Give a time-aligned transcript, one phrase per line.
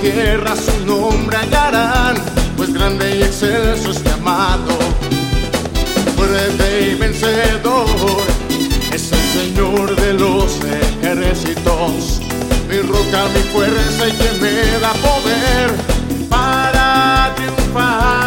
[0.00, 2.16] tierra su nombre hallarán,
[2.56, 4.78] pues grande y excelso es mi amado.
[6.16, 7.86] Fuerte y vencedor
[8.92, 12.20] es el Señor de los ejércitos,
[12.68, 15.70] mi roca, mi fuerza y quien me da poder
[16.28, 18.22] para triunfar.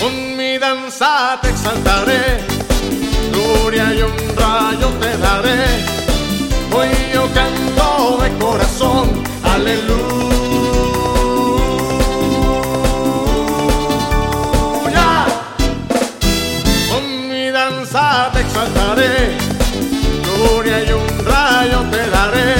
[0.00, 2.47] Con mi danza te exaltaré,
[20.40, 22.54] y un rayo te daré.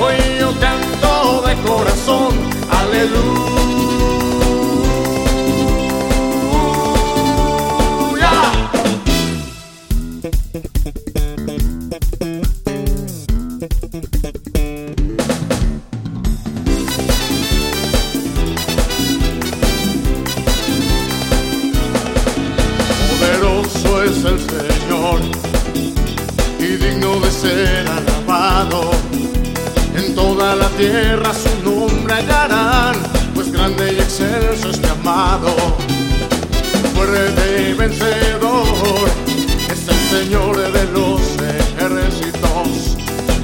[0.00, 2.34] Hoy yo canto de corazón,
[2.68, 3.44] aleluya.
[24.04, 25.53] es el Señor
[26.76, 28.90] digno de ser alabado.
[29.94, 32.96] En toda la tierra su nombre hallarán,
[33.34, 35.54] pues grande y excelso es mi amado.
[36.94, 39.08] Fuerte y vencedor
[39.70, 42.96] es el Señor de los ejércitos,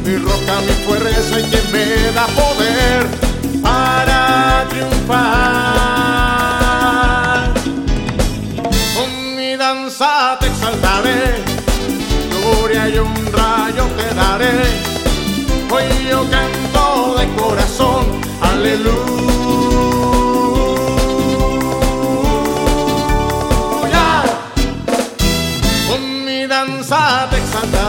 [0.04, 3.06] mi roca, mi fuerza y quien me da poder
[3.62, 5.70] para triunfar.
[8.94, 10.49] Con mi danza te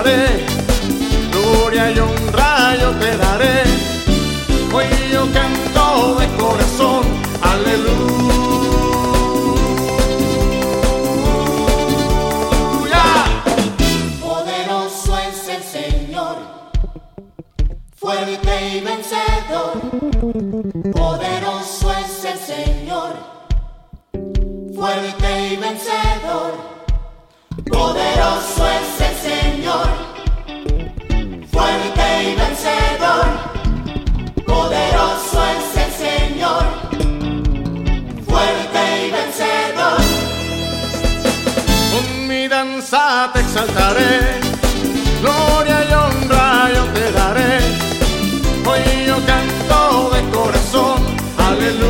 [0.03, 3.63] gloria y honra yo te daré.
[4.73, 7.03] Hoy yo canto de corazón,
[7.41, 7.91] aleluya.
[14.21, 16.37] Poderoso es el Señor,
[17.95, 19.81] fuerte y vencedor.
[20.93, 21.90] Poderoso
[42.61, 44.39] Danza te exaltaré,
[45.19, 47.57] gloria y honra yo te daré.
[48.69, 50.99] Hoy yo canto de corazón,
[51.39, 51.81] aleluya.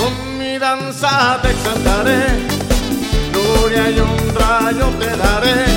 [0.00, 2.22] Con mi danza te exaltaré,
[3.32, 5.67] gloria y honra yo te daré.